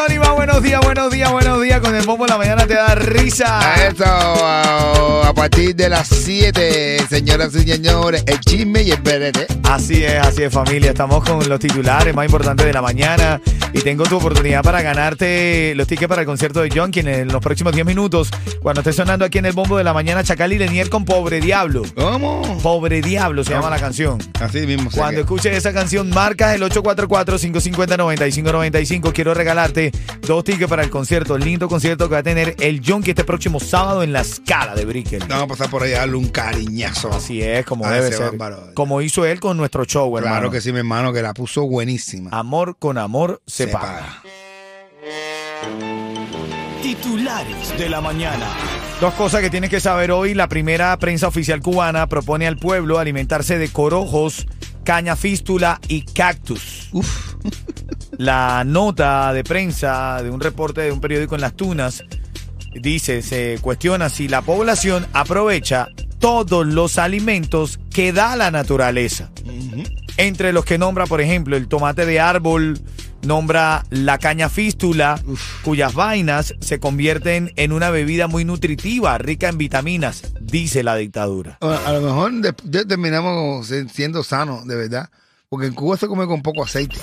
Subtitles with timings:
[0.00, 1.80] Cubatónima, buenos días, buenos días, buenos días.
[1.80, 3.86] Con el bombo en la mañana te da risa.
[3.86, 9.46] Eso, a, partir de las 7, señoras y señores, el chisme y el berete.
[9.64, 10.90] Así es, así es familia.
[10.90, 13.40] Estamos con los titulares más importantes de la mañana
[13.72, 17.28] y tengo tu oportunidad para ganarte los tickets para el concierto de John, quien en
[17.28, 20.52] los próximos 10 minutos, cuando esté sonando aquí en el bombo de la mañana, Chacal
[20.52, 21.82] y Lenier con Pobre Diablo.
[21.94, 22.58] ¿Cómo?
[22.62, 24.18] Pobre Diablo se llama la canción.
[24.40, 24.90] Así mismo.
[24.90, 29.12] Cuando escuches esa canción, marcas el 844-550-9595.
[29.12, 29.89] Quiero regalarte
[30.22, 33.10] dos tickets para el concierto, el lindo concierto que va a tener el John que
[33.10, 35.22] este próximo sábado en la escala de Brickell.
[35.28, 37.12] Vamos a pasar por ahí a darle un cariñazo.
[37.12, 38.36] Así es, como A debe ser.
[38.36, 38.74] bárbaro.
[38.74, 40.34] Como hizo él con nuestro show, hermano.
[40.36, 42.30] Claro que sí, mi hermano, que la puso buenísima.
[42.32, 44.00] Amor con amor se, Se paga.
[44.00, 44.22] paga.
[46.82, 48.46] Titulares de la mañana.
[49.00, 50.34] Dos cosas que tienes que saber hoy.
[50.34, 54.46] La primera, prensa oficial cubana propone al pueblo alimentarse de corojos,
[54.84, 56.88] caña fístula y cactus.
[56.92, 57.29] Uf.
[58.18, 62.04] La nota de prensa de un reporte de un periódico en Las Tunas
[62.74, 69.30] dice, se cuestiona si la población aprovecha todos los alimentos que da la naturaleza.
[70.18, 72.78] Entre los que nombra, por ejemplo, el tomate de árbol,
[73.22, 75.18] nombra la caña fístula,
[75.62, 81.56] cuyas vainas se convierten en una bebida muy nutritiva, rica en vitaminas, dice la dictadura.
[81.62, 85.08] A, a lo mejor de- de- terminamos siendo sanos, de verdad.
[85.52, 86.94] Porque en Cuba se come con poco aceite.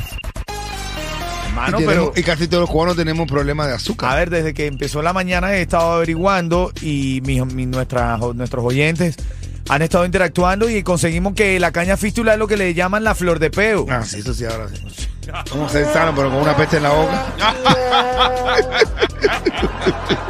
[1.50, 2.14] Hermano, y, pero...
[2.16, 4.10] y casi todos los cubanos tenemos problemas de azúcar.
[4.10, 8.64] A ver, desde que empezó la mañana he estado averiguando y mis- mi- nuestras- nuestros
[8.64, 9.18] oyentes
[9.68, 13.16] han estado interactuando y conseguimos que la caña fístula es lo que le llaman la
[13.16, 13.86] flor de peo.
[13.90, 14.82] Ah, sí, eso sí, ahora sí.
[15.52, 17.26] Vamos a ser sanos, pero con una peste en la boca.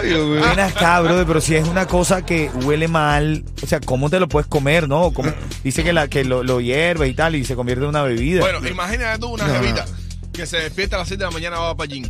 [0.00, 0.40] Ay, Dios mío.
[0.48, 4.18] Ven acá, brother, pero si es una cosa que huele mal, o sea, ¿cómo te
[4.20, 5.12] lo puedes comer, no?
[5.12, 5.32] ¿Cómo-
[5.64, 8.40] Dice que, la, que lo, lo hierve y tal y se convierte en una bebida.
[8.40, 9.84] Bueno, imagínate tú una No, jevita
[10.32, 12.04] que se despierta a las 7 de la mañana va para gym.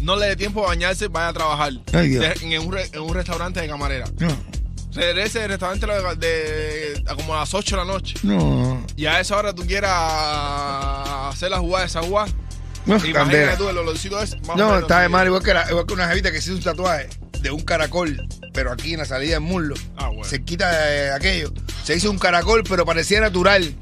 [0.00, 2.24] No le dé tiempo a bañarse, vaya a trabajar Ay, Dios.
[2.40, 4.06] De- en, un re- en un restaurante de camarera.
[4.18, 4.28] No,
[4.92, 8.14] Regrese del restaurante de, de- a como a las 8 de la noche.
[8.22, 8.84] no.
[8.96, 9.92] Y a esa hora tú quieras
[11.32, 12.28] hacer la jugada de esa jugada.
[12.86, 13.56] Uf, Imagínate candela.
[13.56, 14.36] tú el olorcito ese.
[14.40, 16.40] más o No, menos está de mal, igual que, la- igual que una jevita que
[16.40, 17.08] se hizo un tatuaje
[17.40, 19.74] de un caracol, pero aquí en la salida del muslo.
[19.96, 20.24] Ah, bueno.
[20.24, 21.52] Se quita de aquello.
[21.84, 23.74] Se hizo un caracol, pero parecía natural.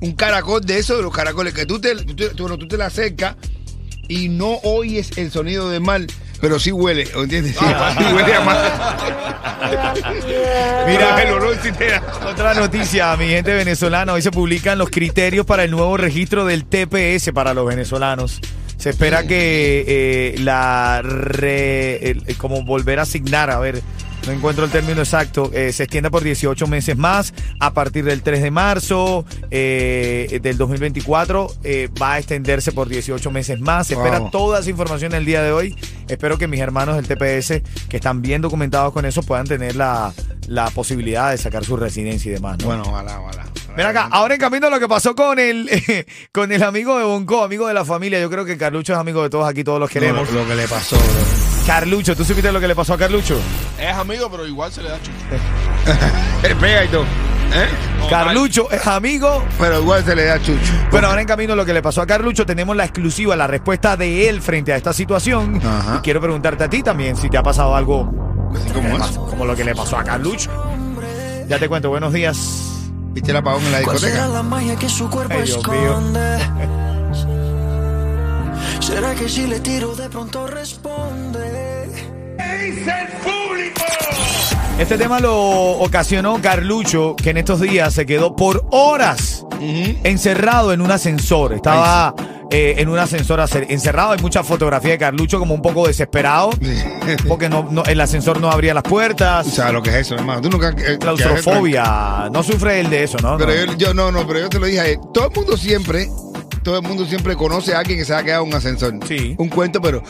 [0.00, 2.86] Un caracol de esos, de los caracoles, que tú te, tú, tú- tú te la
[2.86, 3.36] acercas
[4.08, 6.06] y no oyes el sonido del mal,
[6.40, 7.56] pero sí huele, ¿entiendes?
[7.58, 7.64] Sí,
[7.98, 8.58] sí huele a mal.
[10.86, 12.02] Mira, el olor sí te da.
[12.26, 14.12] Otra noticia, mi gente venezolana.
[14.12, 18.40] Hoy se publican los criterios para el nuevo registro del TPS para los venezolanos.
[18.76, 23.82] Se espera que eh, la re- el- como volver a asignar, a ver,
[24.26, 28.22] no encuentro el término exacto, eh, se extienda por 18 meses más a partir del
[28.22, 33.86] 3 de marzo eh, del 2024 eh, va a extenderse por 18 meses más.
[33.86, 35.76] Se espera toda esa información el día de hoy.
[36.08, 40.12] Espero que mis hermanos del TPS que están bien documentados con eso puedan tener la,
[40.48, 42.58] la posibilidad de sacar su residencia y demás.
[42.58, 42.66] ¿no?
[42.66, 43.46] Bueno, ojalá, ojalá.
[43.76, 45.68] Ven acá, ahora en camino lo que pasó con el
[46.32, 48.20] con el amigo de Bonco, amigo de la familia.
[48.20, 50.30] Yo creo que Carlucho es amigo de todos aquí, todos los queremos.
[50.30, 51.39] Lo, lo que le pasó, bro.
[51.66, 53.38] Carlucho, ¿tú supiste lo que le pasó a Carlucho?
[53.78, 54.98] Es amigo, pero igual se le da.
[56.42, 57.02] Eh, Pega y todo.
[57.02, 57.68] ¿Eh?
[58.08, 59.44] Carlucho es amigo.
[59.58, 60.72] Pero igual se le da chucho.
[60.90, 63.96] Bueno, ahora en camino lo que le pasó a Carlucho, tenemos la exclusiva, la respuesta
[63.96, 65.60] de él frente a esta situación.
[65.64, 65.96] Ajá.
[65.98, 68.04] Y quiero preguntarte a ti también si te ha pasado algo
[68.72, 69.10] como es.
[69.12, 70.50] como lo que le pasó a Carlucho.
[71.48, 72.38] Ya te cuento, buenos días.
[73.12, 74.34] ¿Viste el apagón en la ¿Cuál será discoteca?
[74.38, 76.00] la magia que su cuerpo Ay, Dios mío.
[78.80, 81.88] ¿Será que si le tiro de pronto responde?
[84.78, 90.80] Este tema lo ocasionó Carlucho, que en estos días se quedó por horas encerrado en
[90.80, 91.52] un ascensor.
[91.52, 92.14] Estaba
[92.50, 94.12] eh, en un ascensor encerrado.
[94.12, 96.50] Hay mucha fotografía de Carlucho como un poco desesperado,
[97.28, 99.46] porque no, no- el ascensor no abría las puertas.
[99.46, 100.40] O sea, lo que es eso, hermano.
[100.40, 100.70] Tú nunca.
[100.70, 102.30] eh, Claustrofobia.
[102.32, 103.36] No sufre él de eso, ¿no?
[103.36, 103.72] Pero No.
[103.72, 104.80] yo, yo no, no, pero yo te lo dije.
[104.80, 104.98] a él.
[105.12, 106.08] Todo el mundo siempre,
[106.62, 108.94] todo el mundo siempre conoce a alguien que se ha quedado en un ascensor.
[109.06, 109.34] Sí.
[109.38, 110.02] Un cuento, pero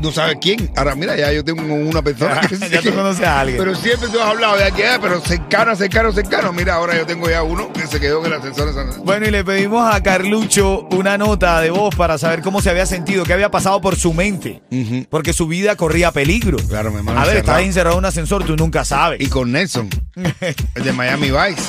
[0.00, 0.70] no sabe quién.
[0.76, 3.58] Ahora, mira, ya yo tengo una persona que Ya tú conoces a alguien.
[3.58, 6.52] Pero siempre tú has hablado de aquí, pero cercano, cercano, cercano.
[6.54, 8.72] Mira, ahora yo tengo ya uno que se quedó en el ascensor.
[8.72, 12.70] San- Bueno, y le pedimos a Carlucho una nota de voz para saber cómo se
[12.70, 14.62] había sentido, qué había pasado por su mente.
[15.10, 16.56] Porque su vida corría peligro.
[16.68, 17.58] Claro, mi hermano, A ver, encerrado.
[17.58, 19.20] estás encerrado en un ascensor, tú nunca sabes.
[19.20, 19.90] Y con Nelson,
[20.74, 21.62] el de Miami Vice.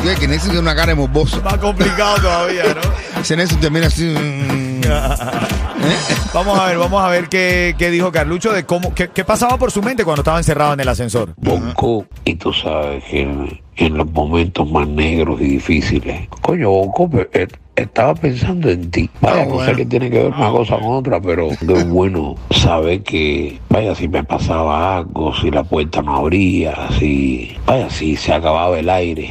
[0.00, 1.42] Oye, que Nelson tiene una cara de morboso.
[1.42, 3.20] Más complicado todavía, ¿no?
[3.20, 4.04] Ese Nelson te mira así.
[4.04, 4.80] mm,
[6.34, 9.56] Vamos a ver, vamos a ver qué, qué dijo Carlucho de cómo, qué, qué pasaba
[9.58, 11.34] por su mente cuando estaba encerrado en el ascensor.
[11.36, 17.08] Bonco, y tú sabes que en, en los momentos más negros y difíciles, coño, Bonco,
[17.10, 19.08] pe- eh, estaba pensando en ti.
[19.20, 19.70] Vaya, Ah, no bueno.
[19.70, 23.94] sé qué tiene que ver una cosa con otra, pero qué bueno saber que, vaya,
[23.94, 28.88] si me pasaba algo, si la puerta no abría, si, vaya, si se acababa el
[28.90, 29.28] aire.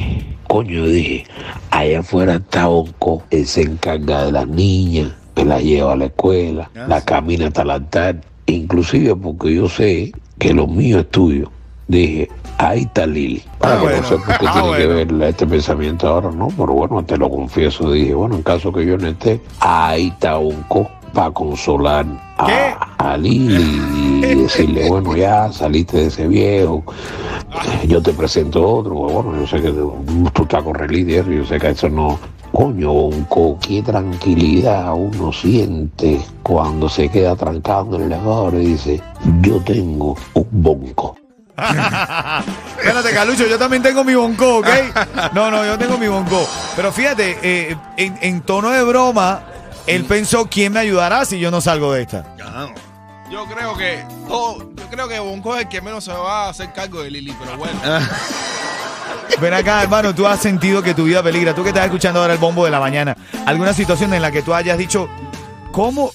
[0.48, 1.24] Coño, dije,
[1.70, 6.06] allá afuera está Bonco, él se encarga de las niñas, me las lleva a la
[6.06, 7.06] escuela, Ah, la sí.
[7.06, 11.50] camina hasta el altar, inclusive porque yo sé que lo mío es tuyo.
[11.86, 12.28] Dije,
[12.58, 13.42] ahí está Lili.
[13.60, 14.00] Ah, Ahora que bueno.
[14.02, 16.48] no sé por qué Ah, tiene que ver este pensamiento ahora, ¿no?
[16.48, 17.90] Pero bueno, te lo confieso.
[17.92, 22.04] Dije, bueno, en caso que yo no esté, ahí está Unco para consolar
[22.46, 22.74] ¿Qué?
[22.98, 23.80] a, a Lili
[24.22, 26.84] y decirle, bueno, ya saliste de ese viejo,
[27.86, 28.94] yo te presento otro.
[28.94, 29.94] Bueno, yo sé que tú,
[30.42, 32.18] estás con líder, yo sé que eso no.
[32.52, 39.02] Coño, Bonco, qué tranquilidad uno siente cuando se queda trancado en el elevador y dice,
[39.42, 41.16] yo tengo un bonco.
[41.58, 44.66] Espérate, Carlucho, yo también tengo mi bonco, ¿ok?
[45.34, 46.48] No, no, yo tengo mi bonco.
[46.76, 49.42] Pero fíjate, eh, en, en tono de broma,
[49.88, 52.24] él pensó, ¿quién me ayudará si yo no salgo de esta?
[52.44, 52.68] ah,
[53.30, 56.48] Yo creo que todo, yo creo que Bonco es el que menos se va a
[56.50, 57.78] hacer cargo de Lili, pero bueno.
[59.40, 61.54] Ven acá, hermano, tú has sentido que tu vida peligra.
[61.54, 63.16] Tú que estás escuchando ahora el bombo de la mañana.
[63.46, 65.08] ¿Alguna situación en la que tú hayas dicho,
[65.70, 66.10] ¿cómo,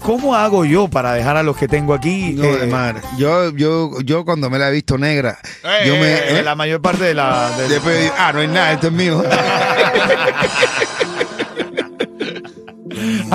[0.00, 2.32] cómo hago yo para dejar a los que tengo aquí?
[2.36, 3.00] No, eh, de.
[3.18, 6.12] Yo, yo, yo cuando me la he visto negra, Eh, yo me.
[6.12, 6.42] eh, ¿eh?
[6.42, 7.50] La mayor parte de la...
[7.56, 9.22] del- Después digo, ah, no hay nada, esto es mío.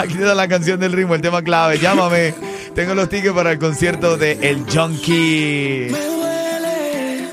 [0.06, 1.80] Aquí la canción del ritmo, el tema clave.
[1.80, 2.36] Llámame.
[2.75, 5.88] Tengo los tickets para el concierto de El Junkie.
[5.90, 7.28] Me duele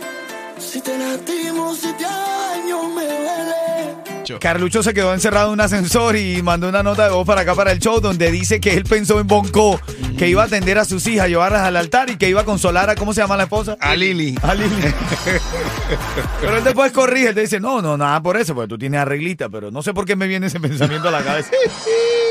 [0.58, 4.38] si te lastimo, si te daño, me duele.
[4.40, 7.54] Carlucho se quedó encerrado en un ascensor y mandó una nota de voz para acá
[7.54, 9.78] para el show donde dice que él pensó en Bonco,
[10.16, 12.88] que iba a atender a sus hijas, llevarlas al altar y que iba a consolar
[12.88, 13.76] a, ¿cómo se llama la esposa?
[13.80, 14.34] A Lili.
[14.42, 14.70] A Lili.
[16.40, 18.98] pero él después corrige, él te dice, no, no, nada por eso, porque tú tienes
[18.98, 21.50] arreglita, pero no sé por qué me viene ese pensamiento a la cabeza.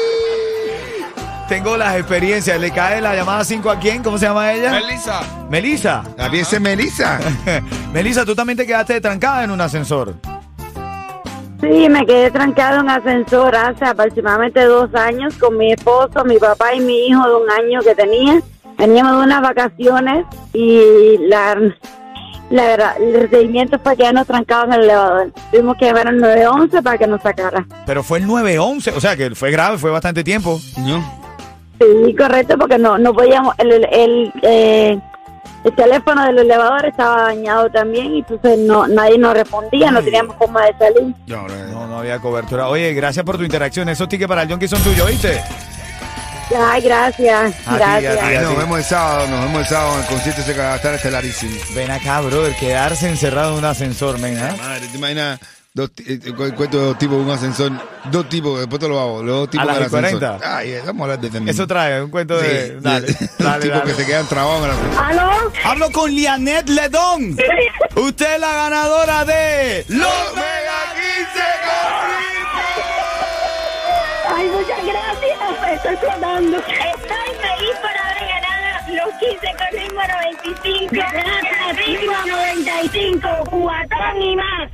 [1.51, 4.71] Tengo las experiencias, le cae la llamada 5 a quién, ¿cómo se llama ella?
[4.71, 6.04] Melissa, Melisa.
[6.16, 7.19] La pieza es Melissa.
[7.94, 10.14] Melisa, tú también te quedaste trancada en un ascensor.
[11.59, 16.73] Sí, me quedé trancado en ascensor hace aproximadamente dos años con mi esposo, mi papá
[16.73, 18.42] y mi hijo de un año que tenía.
[18.78, 21.57] Veníamos de unas vacaciones y la,
[22.49, 25.33] la verdad, el procedimiento fue quedarnos trancados en el elevador.
[25.52, 27.68] Tuvimos que llamar al 911 para que nos sacara.
[27.85, 30.57] Pero fue el 911, o sea que fue grave, fue bastante tiempo.
[30.78, 31.20] ¿No?
[31.81, 35.00] Sí, correcto, porque no, no podíamos, el, el, el, eh,
[35.64, 40.35] el teléfono del elevador estaba dañado también y entonces no, nadie nos respondía, no teníamos
[40.38, 41.16] forma de salir.
[41.28, 41.47] No,
[41.88, 42.68] no, había cobertura.
[42.68, 43.90] Oye, gracias por tu interacción.
[43.90, 45.42] Esos tickets para el Junkie son tuyos, ¿viste?
[46.57, 48.18] Ay, gracias, A gracias.
[48.18, 50.73] a nos vemos el sábado, nos vemos el sábado en el concierto ese que va
[50.73, 51.56] a estar estelarísimo.
[51.73, 54.56] Ven acá, brother, quedarse encerrado en un ascensor, men, ¿ah?
[54.57, 55.40] Madre, ¿te imaginas?
[55.73, 57.71] Dos, eh, cu- cuento de dos tipos un ascensor.
[58.11, 59.23] Dos tipos, después te lo hago.
[59.23, 60.28] Los dos tipos las el y 40?
[60.35, 60.49] ascensor.
[60.57, 62.80] Ay, eh, vamos a hablar de este Eso trae un cuento Sí, de...
[62.81, 65.04] Dale, de- dale, Los tipos que se quedan trabados en el ascensor.
[65.06, 65.51] ¿Aló?
[65.63, 67.37] Hablo con Lianet Ledón.
[67.95, 69.85] Usted es la ganadora de...
[69.87, 71.42] ¡Los Mega 15
[74.35, 75.73] Ay, muchas gracias.
[75.73, 76.57] Estoy flotando.
[76.57, 80.01] Estoy feliz por haber ganado los 15 con ritmo
[80.51, 81.06] 95.
[81.78, 84.69] Ritmo 95, cuatón y más.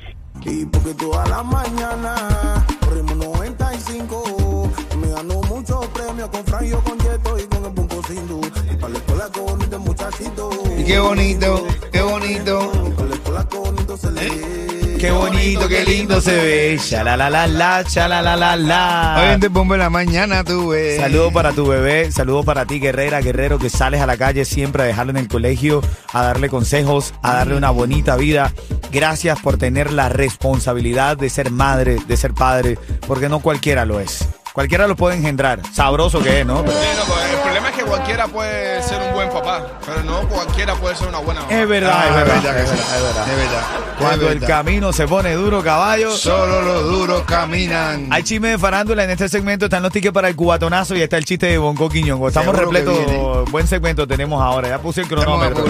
[0.48, 4.72] Y porque toda la mañana corrimos 95.
[5.01, 8.42] Me ganó muchos premios con Fran, yo con Yeto y con el Bunco Sindu.
[8.72, 10.50] Y para la escuela con bonito muchachito.
[10.77, 12.72] Y qué bonito, qué bonito.
[12.88, 14.67] Y para la escuela con bonito se le
[15.00, 16.80] Qué bonito, qué lindo se ve.
[16.84, 20.44] Cha la la la la, la la la Hoy en Te Bombo en la mañana
[20.44, 20.98] tuve.
[20.98, 24.82] Saludos para tu bebé, saludos para ti, guerrera, guerrero, que sales a la calle siempre
[24.82, 25.82] a dejarlo en el colegio,
[26.13, 28.51] a darle consejos, a darle una bonita vida.
[28.92, 34.00] Gracias por tener la responsabilidad de ser madre, de ser padre, porque no cualquiera lo
[34.00, 34.27] es.
[34.58, 35.60] Cualquiera lo puede engendrar.
[35.72, 36.64] Sabroso que es, ¿no?
[36.66, 40.02] Pero- Sí, no, pues, el problema es que cualquiera puede ser un buen papá, pero
[40.02, 41.54] no cualquiera puede ser una buena mamá.
[41.54, 43.62] es verdad, Ah, es verdad, es verdad, es verdad, es verdad.
[44.00, 46.10] Cuando el camino se pone duro, caballo.
[46.10, 48.08] Solo los duros caminan.
[48.10, 51.18] Hay chisme de farándula en este segmento, están los tickets para el cubatonazo y está
[51.18, 52.28] el chiste de Bonco Quiñongo.
[52.28, 55.66] Estamos repletos, buen segmento tenemos ahora, ya puse el cronómetro.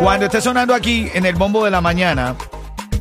[0.00, 2.34] Cuando esté sonando aquí en el bombo de la mañana,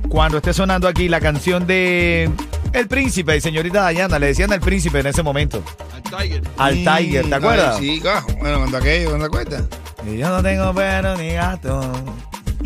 [0.07, 2.29] cuando esté sonando aquí la canción de
[2.73, 5.63] El Príncipe, señorita Dayana, le decían el Príncipe en ese momento,
[5.93, 6.41] Al Tiger.
[6.57, 7.77] al Tiger, ¿te Mm, acuerdas?
[7.79, 9.63] ay, Sí, ah, bueno, cuando aquello, ¿no te acuerdas?
[10.11, 11.91] Y yo no tengo perro ni gato.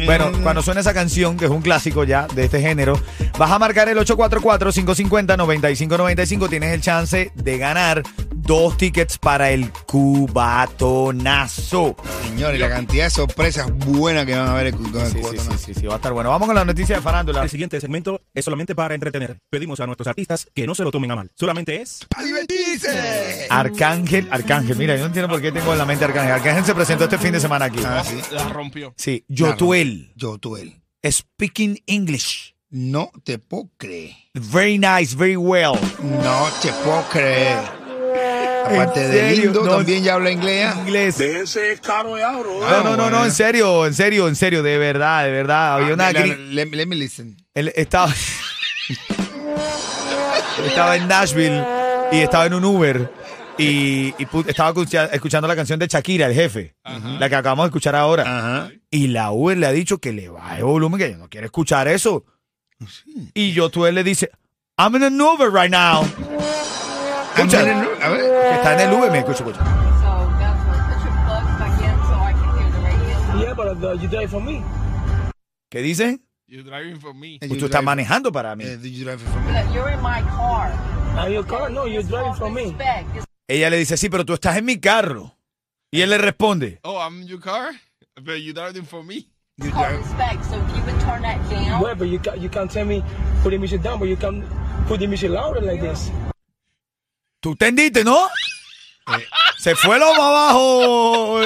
[0.05, 2.99] Bueno, cuando suena esa canción, que es un clásico ya de este género,
[3.39, 6.49] vas a marcar el 844-550-9595.
[6.49, 8.03] Tienes el chance de ganar
[8.47, 11.95] dos tickets para el cubatonazo.
[12.23, 15.57] Señores, la cantidad de sorpresas buenas que van a ver con el Sí, sí, sí,
[15.57, 16.29] sí, sí, va a estar bueno.
[16.29, 17.43] Vamos con la noticia de farándula.
[17.43, 19.37] El siguiente segmento es solamente para entretener.
[19.49, 21.29] Pedimos a nuestros artistas que no se lo tomen a mal.
[21.35, 23.47] Solamente es ¡A divertirse!
[23.49, 26.31] Arcángel, Arcángel, mira, yo no entiendo por qué tengo en la mente Arcángel.
[26.31, 27.79] Arcángel se presentó este fin de semana aquí.
[27.85, 28.17] Ah, sí.
[28.31, 28.93] La rompió.
[28.97, 30.81] Sí, Yotuel, Yo, tú, él.
[31.03, 32.55] speaking English.
[32.69, 34.11] No te puedo creer.
[34.33, 35.73] Very nice, very well.
[36.01, 37.76] No te puedo creer.
[38.67, 39.43] Aparte ¿En de serio?
[39.45, 40.65] lindo, No, también ya habla inglés.
[40.73, 40.79] ¿ah?
[40.81, 41.19] Inglés.
[41.19, 42.59] Ese caro de abro.
[42.59, 45.75] No, no, no, no, en serio, en serio, en serio, de verdad, de verdad.
[45.75, 47.37] Había una Ah, la- gri- let, let me listen.
[47.53, 48.13] Él estaba.
[50.65, 51.63] Estaba en Nashville
[52.11, 53.11] y estaba en un Uber
[53.57, 54.13] y,
[54.47, 56.75] estaba escucha- escuchando la canción de Shakira, el jefe,
[57.19, 58.23] la que acabamos de escuchar ahora.
[58.23, 58.71] Ajá.
[58.91, 61.87] Y la Uber le ha dicho que le baje volumen, que ella no quiere escuchar
[61.87, 62.25] eso.
[63.33, 64.29] Y yo tú él le dice,
[64.77, 66.03] I'm in an Uber right now.
[67.37, 68.19] Escucha, A ver.
[68.21, 69.59] que está en el Uber, me escucha, escucha.
[69.59, 69.63] So
[70.39, 73.45] that's what put your plugs back in so I can hear the radio.
[73.45, 74.63] Yeah, but uh, you drive for me.
[75.69, 76.19] ¿Qué dice?
[76.47, 77.39] You're driving for me.
[77.39, 78.63] Tú estás manejando para mí.
[78.63, 79.51] Did you drive for me?
[79.53, 80.71] But you're in my car.
[81.17, 81.69] Are your car?
[81.69, 82.65] No, you're driving for me.
[82.71, 83.15] Respect.
[83.17, 85.33] It's Ella le dice, sí, pero tú estás en mi carro.
[85.91, 87.71] Y él le responde, Oh, I'm in your car,
[88.21, 89.27] but you're driving for me.
[89.57, 89.97] You drive.
[89.99, 90.43] respect.
[90.45, 91.81] So if you would turn that down.
[91.81, 93.03] Well, but you can't, you can't tell me
[93.43, 94.43] put the music down, but you can
[94.87, 96.11] put the music louder like this.
[97.55, 98.27] ¿Tú entendiste, no?
[99.57, 101.39] Se fue lo más abajo.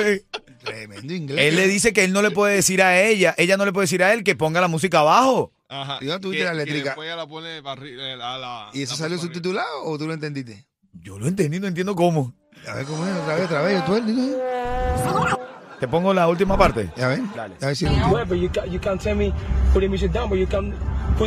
[0.64, 1.40] Tremendo inglés.
[1.48, 3.86] Él le dice que él no le puede decir a ella, ella no le puede
[3.86, 5.52] decir a él que ponga la música abajo.
[5.70, 5.98] Ajá.
[6.02, 6.90] ¿Y dónde tuviste Que- la que eléctrica?
[6.90, 8.04] después ella la pone para arriba.
[8.04, 10.66] eh, la- ¿Y eso la salió subtitulado o tú lo entendiste?
[10.94, 12.34] Yo lo entendí, no entiendo cómo.
[12.68, 13.86] A ver cómo es, otra vez, otra vez.
[13.86, 15.40] Tú, él, dilo.
[15.80, 16.92] Te pongo la última parte.
[17.02, 17.22] A ver.
[17.36, 17.56] Dale.
[17.62, 19.34] A ver si but you you can't tell me
[19.74, 20.74] put the music down, but you can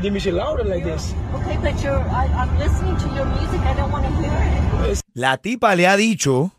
[0.00, 1.14] louder like this.
[1.34, 2.00] Okay, but you're.
[2.10, 3.60] I, I'm listening to your music.
[3.60, 5.00] I don't want to hear it.
[5.14, 6.52] La tipa le ha dicho.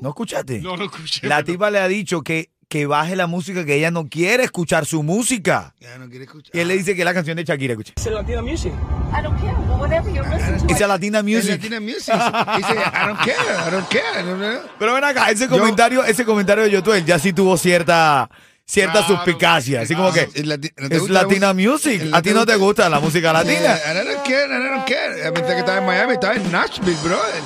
[0.00, 0.60] ¿No escuchaste?
[0.60, 1.26] No lo escuché.
[1.26, 4.86] La tipa le ha dicho que, que baje la música, que ella no quiere escuchar
[4.86, 5.74] su música.
[5.80, 6.54] Ya no quiere escuchar.
[6.54, 7.94] Y él le dice que es la canción de Shakira, escucha.
[7.96, 8.72] It's Latina music.
[9.12, 9.52] I don't care.
[9.66, 10.74] Well, whatever you're listening to.
[10.74, 11.50] Esa Latina Es Music.
[11.50, 12.14] Latina Music.
[12.14, 14.22] Dice, I don't care, I don't care.
[14.22, 14.60] No, no, no.
[14.78, 18.30] Pero ven acá, ese comentario, ese comentario de Yotuel ya sí tuvo cierta,
[18.70, 19.80] cierta Claro, suspicacia.
[19.82, 21.52] Así como que Es, lati- ¿no te es Latina?
[21.52, 22.00] Music.
[22.02, 22.88] ¿El ¿A ti no te gusta?
[22.88, 23.60] la música latina?
[23.60, 25.26] Yeah, I don't care, I don't care.
[25.26, 27.42] A que estaba en Miami, estaba en Nashville, brother.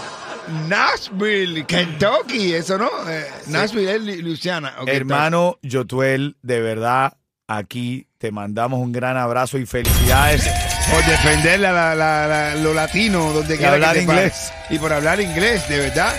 [0.68, 2.90] Nashville, Kentucky, eso no.
[3.08, 4.74] Eh, Nashville es Lu- Luciana.
[4.86, 7.14] Hermano Yotuel, de verdad,
[7.48, 10.46] aquí te mandamos un gran abrazo y felicidades.
[10.90, 14.32] Por defender la, la- la- la- lo latino, donde quiera hablar que te inglés.
[14.52, 14.70] pares.
[14.70, 16.14] Y por hablar inglés, de verdad.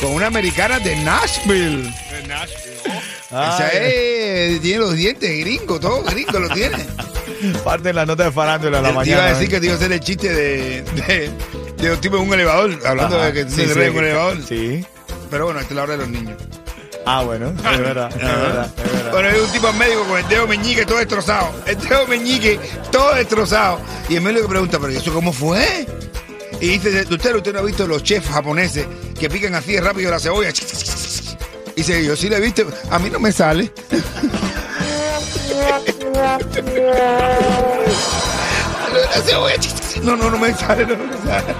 [0.00, 1.82] Con una americana de Nashville.
[2.10, 3.00] De Nashville.
[3.36, 6.76] Oh, Esa es, tiene los dientes gringos, todo gringo lo tiene.
[7.64, 9.16] parte de la nota de farándula de la Te mañana.
[9.22, 11.30] iba a decir que te iba a hacer el chiste de, de,
[11.76, 13.26] de los tipos en un elevador, hablando Ajá.
[13.26, 14.38] de que Sí, te sí, en un elevador.
[14.48, 14.84] Sí.
[15.30, 16.36] Pero bueno, esta es la hora de los niños.
[17.06, 19.10] Ah, bueno, es verdad, es verdad, es verdad.
[19.12, 21.50] Bueno, hay un tipo médico con el dedo meñique todo destrozado.
[21.66, 22.58] El dedo meñique
[22.92, 23.80] todo destrozado.
[24.08, 25.86] Y el médico pregunta, ¿pero ¿y eso cómo fue?
[26.60, 28.86] Y dice, usted, usted no ha visto los chefs japoneses
[29.18, 30.50] que pican así de rápido la cebolla.
[31.74, 33.72] Y dice, yo sí lo he visto, a mí no me sale.
[40.02, 41.54] No, no, no me sale, no me sale.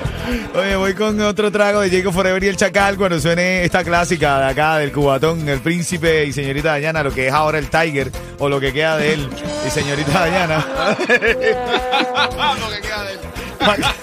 [0.55, 4.39] Oye, voy con otro trago de Jacob Forever y el Chacal cuando suene esta clásica
[4.39, 8.11] de acá del cubatón, el príncipe y señorita Dayana, lo que es ahora el Tiger
[8.39, 9.29] o lo que queda de él
[9.67, 10.67] y señorita Dayana.
[10.99, 13.34] Lo que queda de él.
[13.67, 13.95] Marca-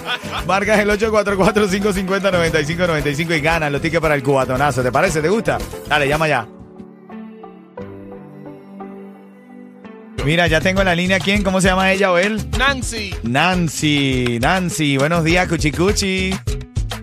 [0.46, 4.82] Marcas el 844-550-9595 y ganas los tickets para el cubatonazo.
[4.82, 5.20] ¿Te parece?
[5.22, 5.58] ¿Te gusta?
[5.88, 6.46] Dale, llama ya.
[10.24, 12.40] Mira, ya tengo en la línea quién, ¿cómo se llama ella o él?
[12.56, 13.12] Nancy.
[13.24, 16.30] Nancy, Nancy, buenos días, Cuchicuchi.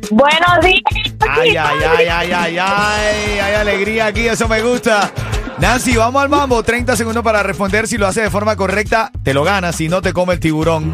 [0.09, 0.81] Buenos días.
[1.29, 5.11] Ay, ay, ay, ay, ay, ay, hay alegría aquí, eso me gusta.
[5.59, 7.87] Nancy, vamos al mambo, 30 segundos para responder.
[7.87, 10.93] Si lo hace de forma correcta, te lo ganas, si no te come el tiburón.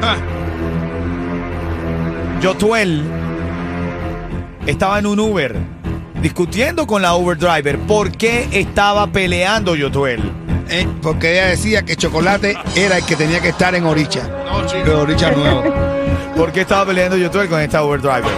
[0.00, 0.14] Ah,
[2.42, 3.04] Yotuel
[4.66, 5.54] estaba en un Uber
[6.20, 7.78] discutiendo con la Uber driver.
[7.78, 10.20] ¿Por qué estaba peleando Yotuel?
[10.68, 14.22] Eh, porque ella decía que chocolate era el que tenía que estar en Oricha.
[14.44, 14.90] no, chico.
[14.98, 15.62] Oricha nuevo.
[16.36, 18.32] ¿Por qué estaba peleando Yotuel con esta Uber driver?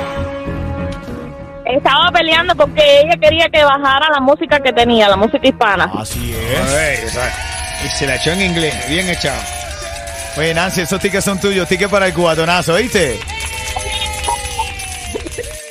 [1.65, 5.91] Estaba peleando porque ella quería que bajara la música que tenía, la música hispana.
[5.99, 7.39] Así Ay, exacto.
[7.87, 9.41] Y se la echó en inglés, bien echado.
[10.37, 13.19] Oye, Nancy, esos tickets son tuyos, tickets para el cubatonazo, ¿viste?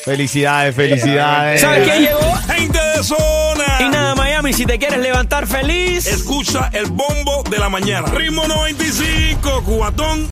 [0.04, 1.62] Felicidades, felicidades.
[1.62, 2.34] ¿Sabes quién llegó?
[2.54, 3.78] Gente de zona.
[3.80, 6.06] Y nada, Miami, si te quieres levantar feliz.
[6.08, 8.10] Escucha el bombo de la mañana.
[8.10, 10.22] Ritmo 95, cubatón